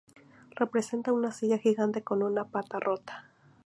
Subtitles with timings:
[0.55, 3.29] Representa una silla gigante con una pata rota.